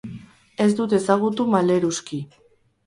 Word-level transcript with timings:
Ez 0.65 0.67
dut 0.79 0.95
ezagutu 1.01 1.49
maleruski. 1.53 2.25